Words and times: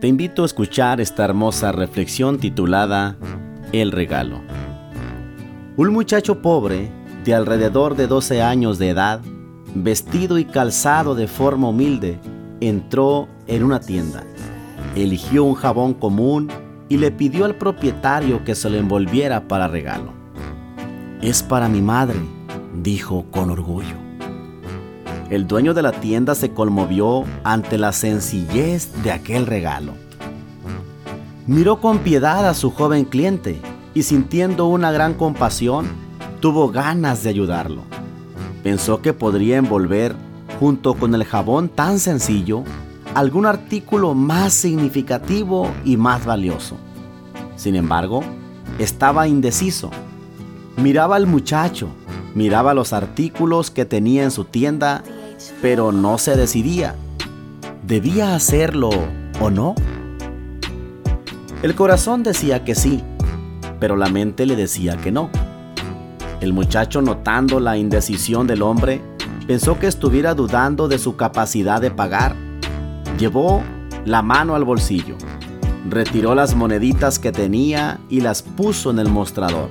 Te 0.00 0.08
invito 0.08 0.44
a 0.44 0.46
escuchar 0.46 0.98
esta 0.98 1.26
hermosa 1.26 1.72
reflexión 1.72 2.38
titulada 2.38 3.18
El 3.70 3.92
regalo. 3.92 4.40
Un 5.76 5.92
muchacho 5.92 6.40
pobre, 6.40 6.90
de 7.22 7.34
alrededor 7.34 7.96
de 7.96 8.06
12 8.06 8.40
años 8.40 8.78
de 8.78 8.88
edad, 8.88 9.20
vestido 9.74 10.38
y 10.38 10.46
calzado 10.46 11.14
de 11.14 11.28
forma 11.28 11.68
humilde, 11.68 12.18
entró 12.62 13.28
en 13.46 13.62
una 13.62 13.80
tienda. 13.80 14.24
Eligió 14.96 15.44
un 15.44 15.54
jabón 15.54 15.92
común 15.92 16.48
y 16.88 16.96
le 16.96 17.10
pidió 17.10 17.44
al 17.44 17.56
propietario 17.56 18.42
que 18.42 18.54
se 18.54 18.70
lo 18.70 18.78
envolviera 18.78 19.48
para 19.48 19.68
regalo. 19.68 20.14
Es 21.20 21.42
para 21.42 21.68
mi 21.68 21.82
madre, 21.82 22.18
dijo 22.82 23.26
con 23.30 23.50
orgullo. 23.50 24.09
El 25.30 25.46
dueño 25.46 25.74
de 25.74 25.82
la 25.82 25.92
tienda 25.92 26.34
se 26.34 26.50
conmovió 26.50 27.24
ante 27.44 27.78
la 27.78 27.92
sencillez 27.92 28.90
de 29.04 29.12
aquel 29.12 29.46
regalo. 29.46 29.92
Miró 31.46 31.80
con 31.80 31.98
piedad 31.98 32.48
a 32.48 32.54
su 32.54 32.72
joven 32.72 33.04
cliente 33.04 33.60
y 33.94 34.02
sintiendo 34.02 34.66
una 34.66 34.90
gran 34.90 35.14
compasión, 35.14 35.86
tuvo 36.40 36.70
ganas 36.70 37.22
de 37.22 37.30
ayudarlo. 37.30 37.82
Pensó 38.64 39.02
que 39.02 39.12
podría 39.12 39.56
envolver, 39.56 40.16
junto 40.58 40.94
con 40.94 41.14
el 41.14 41.24
jabón 41.24 41.68
tan 41.68 42.00
sencillo, 42.00 42.64
algún 43.14 43.46
artículo 43.46 44.14
más 44.14 44.52
significativo 44.52 45.70
y 45.84 45.96
más 45.96 46.26
valioso. 46.26 46.76
Sin 47.54 47.76
embargo, 47.76 48.24
estaba 48.80 49.28
indeciso. 49.28 49.90
Miraba 50.76 51.14
al 51.14 51.28
muchacho, 51.28 51.88
miraba 52.34 52.74
los 52.74 52.92
artículos 52.92 53.70
que 53.70 53.84
tenía 53.84 54.24
en 54.24 54.30
su 54.32 54.44
tienda, 54.44 55.04
pero 55.60 55.92
no 55.92 56.18
se 56.18 56.36
decidía. 56.36 56.94
¿Debía 57.86 58.34
hacerlo 58.34 58.90
o 59.40 59.50
no? 59.50 59.74
El 61.62 61.74
corazón 61.74 62.22
decía 62.22 62.64
que 62.64 62.74
sí, 62.74 63.02
pero 63.78 63.96
la 63.96 64.08
mente 64.08 64.46
le 64.46 64.56
decía 64.56 64.96
que 64.96 65.12
no. 65.12 65.30
El 66.40 66.52
muchacho, 66.52 67.02
notando 67.02 67.60
la 67.60 67.76
indecisión 67.76 68.46
del 68.46 68.62
hombre, 68.62 69.02
pensó 69.46 69.78
que 69.78 69.86
estuviera 69.86 70.34
dudando 70.34 70.88
de 70.88 70.98
su 70.98 71.16
capacidad 71.16 71.80
de 71.80 71.90
pagar. 71.90 72.34
Llevó 73.18 73.62
la 74.06 74.22
mano 74.22 74.54
al 74.54 74.64
bolsillo, 74.64 75.16
retiró 75.88 76.34
las 76.34 76.54
moneditas 76.54 77.18
que 77.18 77.32
tenía 77.32 78.00
y 78.08 78.20
las 78.20 78.42
puso 78.42 78.90
en 78.90 78.98
el 78.98 79.08
mostrador. 79.08 79.68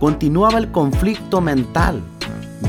Continuaba 0.00 0.58
el 0.58 0.72
conflicto 0.72 1.40
mental. 1.40 2.02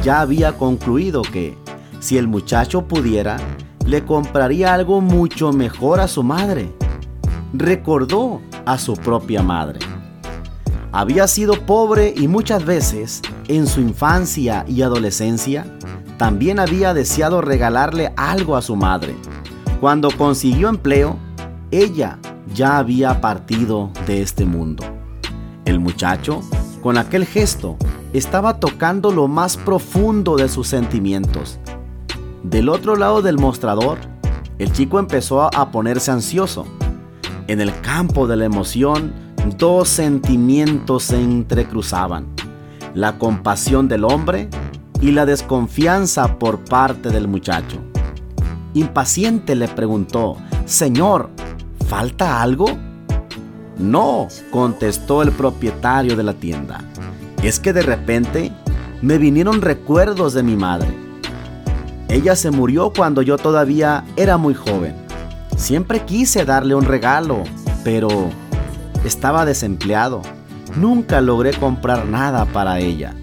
Ya 0.04 0.22
había 0.22 0.54
concluido 0.54 1.22
que, 1.22 1.58
si 2.02 2.18
el 2.18 2.28
muchacho 2.28 2.88
pudiera, 2.88 3.38
le 3.86 4.04
compraría 4.04 4.74
algo 4.74 5.02
mucho 5.02 5.54
mejor 5.54 6.00
a 6.00 6.08
su 6.08 6.24
madre. 6.24 6.74
Recordó 7.54 8.42
a 8.66 8.78
su 8.78 8.96
propia 8.96 9.44
madre. 9.44 9.80
Había 10.92 11.28
sido 11.28 11.66
pobre 11.66 12.14
y 12.18 12.28
muchas 12.28 12.66
veces, 12.66 13.22
en 13.48 13.68
su 13.68 13.80
infancia 13.80 14.66
y 14.68 14.82
adolescencia, 14.82 15.66
también 16.18 16.60
había 16.60 16.94
deseado 16.94 17.40
regalarle 17.40 18.12
algo 18.18 18.58
a 18.58 18.62
su 18.62 18.76
madre. 18.76 19.16
Cuando 19.80 20.10
consiguió 20.12 20.70
empleo, 20.70 21.18
ella 21.70 22.20
ya 22.54 22.78
había 22.78 23.22
partido 23.22 23.92
de 24.08 24.22
este 24.22 24.46
mundo. 24.46 24.84
El 25.66 25.80
muchacho, 25.80 26.42
con 26.82 26.98
aquel 26.98 27.26
gesto, 27.26 27.78
estaba 28.12 28.60
tocando 28.60 29.12
lo 29.12 29.28
más 29.28 29.56
profundo 29.56 30.36
de 30.36 30.50
sus 30.50 30.68
sentimientos. 30.68 31.60
Del 32.44 32.70
otro 32.70 32.96
lado 32.96 33.22
del 33.22 33.38
mostrador, 33.38 34.00
el 34.58 34.72
chico 34.72 35.00
empezó 35.00 35.44
a 35.56 35.72
ponerse 35.72 36.12
ansioso. 36.12 36.66
En 37.48 37.62
el 37.62 37.80
campo 37.82 38.28
de 38.28 38.36
la 38.36 38.46
emoción, 38.46 39.14
dos 39.58 39.90
sentimientos 39.90 41.04
se 41.04 41.22
entrecruzaban, 41.22 42.28
la 42.94 43.18
compasión 43.18 43.88
del 43.88 44.04
hombre 44.04 44.50
y 45.02 45.12
la 45.12 45.26
desconfianza 45.26 46.40
por 46.40 46.60
parte 46.66 47.10
del 47.10 47.28
muchacho. 47.28 47.78
Impaciente 48.74 49.56
le 49.56 49.68
preguntó, 49.68 50.38
Señor, 50.66 51.30
¿falta 51.88 52.42
algo? 52.42 52.66
No, 53.78 54.28
contestó 54.52 55.22
el 55.22 55.32
propietario 55.32 56.16
de 56.16 56.24
la 56.24 56.34
tienda. 56.34 56.84
Es 57.44 57.60
que 57.60 57.74
de 57.74 57.82
repente 57.82 58.52
me 59.02 59.18
vinieron 59.18 59.62
recuerdos 59.62 60.34
de 60.34 60.44
mi 60.44 60.56
madre. 60.56 61.01
Ella 62.12 62.36
se 62.36 62.52
murió 62.52 62.92
cuando 62.92 63.22
yo 63.22 63.38
todavía 63.38 64.04
era 64.18 64.36
muy 64.36 64.54
joven. 64.54 64.94
Siempre 65.56 66.04
quise 66.04 66.44
darle 66.44 66.76
un 66.76 66.84
regalo, 66.84 67.44
pero 67.86 68.10
estaba 69.06 69.46
desempleado. 69.46 70.22
Nunca 70.76 71.22
logré 71.22 71.54
comprar 71.54 72.06
nada 72.06 72.44
para 72.44 72.80
ella. 72.80 73.16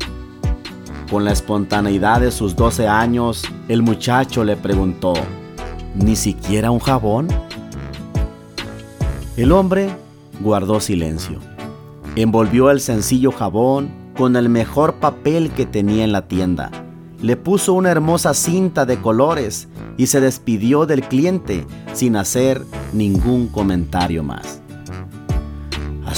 Con 1.10 1.26
la 1.26 1.32
espontaneidad 1.32 2.22
de 2.22 2.30
sus 2.30 2.56
12 2.56 2.88
años, 2.88 3.44
el 3.68 3.82
muchacho 3.82 4.42
le 4.42 4.56
preguntó, 4.56 5.12
¿ni 5.94 6.16
siquiera 6.16 6.70
un 6.70 6.78
jabón? 6.78 7.28
El 9.36 9.52
hombre 9.52 9.90
guardó 10.40 10.80
silencio. 10.80 11.40
Envolvió 12.16 12.70
el 12.70 12.80
sencillo 12.80 13.32
jabón 13.32 13.90
con 14.16 14.34
el 14.34 14.48
mejor 14.48 14.94
papel 14.94 15.50
que 15.50 15.66
tenía 15.66 16.04
en 16.04 16.12
la 16.12 16.26
tienda. 16.26 16.87
Le 17.20 17.36
puso 17.36 17.74
una 17.74 17.90
hermosa 17.90 18.34
cinta 18.34 18.86
de 18.86 19.00
colores 19.00 19.68
y 19.96 20.06
se 20.06 20.20
despidió 20.20 20.86
del 20.86 21.02
cliente 21.02 21.66
sin 21.92 22.16
hacer 22.16 22.64
ningún 22.92 23.48
comentario 23.48 24.22
más 24.22 24.60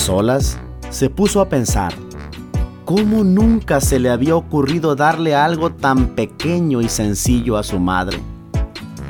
solas, 0.01 0.59
se 0.89 1.11
puso 1.11 1.41
a 1.41 1.49
pensar, 1.49 1.93
¿cómo 2.85 3.23
nunca 3.23 3.81
se 3.81 3.99
le 4.01 4.11
había 4.11 4.35
ocurrido 4.35 4.97
darle 4.97 5.35
algo 5.35 5.71
tan 5.71 6.09
pequeño 6.17 6.81
y 6.81 6.89
sencillo 6.89 7.57
a 7.57 7.63
su 7.63 7.79
madre? 7.79 8.19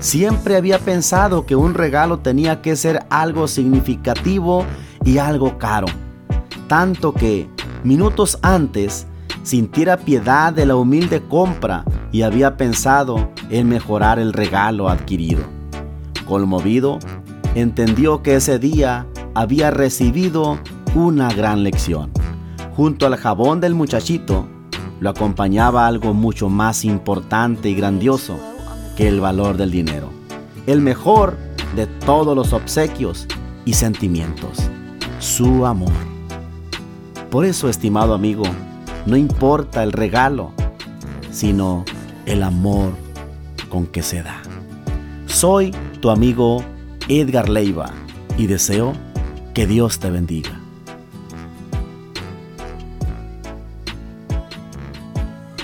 Siempre 0.00 0.56
había 0.56 0.78
pensado 0.78 1.46
que 1.46 1.56
un 1.56 1.74
regalo 1.74 2.18
tenía 2.18 2.60
que 2.60 2.76
ser 2.76 3.04
algo 3.08 3.48
significativo 3.48 4.64
y 5.04 5.18
algo 5.18 5.58
caro, 5.58 5.86
tanto 6.68 7.12
que, 7.12 7.48
minutos 7.84 8.38
antes, 8.42 9.06
sintiera 9.42 9.96
piedad 9.96 10.52
de 10.52 10.66
la 10.66 10.76
humilde 10.76 11.22
compra 11.22 11.84
y 12.12 12.22
había 12.22 12.56
pensado 12.56 13.30
en 13.48 13.68
mejorar 13.68 14.18
el 14.18 14.32
regalo 14.32 14.88
adquirido. 14.88 15.42
Conmovido, 16.26 16.98
entendió 17.54 18.22
que 18.22 18.36
ese 18.36 18.58
día 18.58 19.06
había 19.34 19.70
recibido 19.70 20.58
una 20.94 21.32
gran 21.32 21.62
lección. 21.62 22.10
Junto 22.76 23.06
al 23.06 23.16
jabón 23.16 23.60
del 23.60 23.74
muchachito 23.74 24.46
lo 25.00 25.10
acompañaba 25.10 25.86
algo 25.86 26.14
mucho 26.14 26.48
más 26.48 26.84
importante 26.84 27.70
y 27.70 27.74
grandioso 27.74 28.38
que 28.96 29.08
el 29.08 29.20
valor 29.20 29.56
del 29.56 29.70
dinero. 29.70 30.10
El 30.66 30.80
mejor 30.80 31.36
de 31.74 31.86
todos 31.86 32.36
los 32.36 32.52
obsequios 32.52 33.26
y 33.64 33.74
sentimientos, 33.74 34.58
su 35.18 35.64
amor. 35.66 35.92
Por 37.30 37.44
eso, 37.44 37.68
estimado 37.68 38.14
amigo, 38.14 38.44
no 39.06 39.16
importa 39.16 39.82
el 39.82 39.92
regalo, 39.92 40.52
sino 41.30 41.84
el 42.26 42.42
amor 42.42 42.92
con 43.68 43.86
que 43.86 44.02
se 44.02 44.22
da. 44.22 44.42
Soy 45.26 45.72
tu 46.00 46.10
amigo 46.10 46.62
Edgar 47.08 47.48
Leiva 47.48 47.90
y 48.36 48.46
deseo 48.46 48.92
que 49.54 49.66
Dios 49.66 49.98
te 49.98 50.10
bendiga. 50.10 50.59